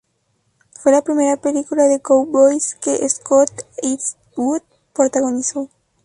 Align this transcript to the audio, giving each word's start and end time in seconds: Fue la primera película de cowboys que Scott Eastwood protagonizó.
Fue 0.71 0.91
la 0.91 1.03
primera 1.03 1.37
película 1.37 1.83
de 1.83 1.99
cowboys 1.99 2.73
que 2.73 3.07
Scott 3.07 3.51
Eastwood 3.83 4.63
protagonizó. 4.95 5.69